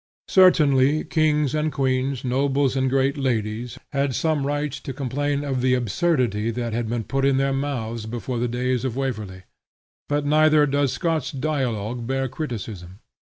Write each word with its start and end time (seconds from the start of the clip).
Certainly, 0.29 1.03
kings 1.03 1.53
and 1.53 1.71
queens, 1.71 2.25
nobles 2.25 2.75
and 2.75 2.89
great 2.89 3.17
ladies, 3.17 3.77
had 3.93 4.15
some 4.15 4.47
right 4.47 4.71
to 4.71 4.93
complain 4.93 5.43
of 5.43 5.61
the 5.61 5.75
absurdity 5.75 6.49
that 6.49 6.73
had 6.73 6.89
been 6.89 7.03
put 7.03 7.23
in 7.23 7.37
their 7.37 7.53
mouths 7.53 8.07
before 8.07 8.39
the 8.39 8.47
days 8.47 8.83
of 8.83 8.95
Waverley; 8.95 9.43
but 10.09 10.25
neither 10.25 10.65
does 10.65 10.91
Scott's 10.91 11.29
dialogue 11.31 12.07
bear 12.07 12.27
criticism. 12.27 12.97